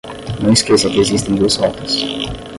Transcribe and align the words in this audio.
Não 0.43 0.51
esqueça 0.51 0.89
que 0.89 0.99
existem 0.99 1.35
duas 1.35 1.57
rotas 1.57 2.01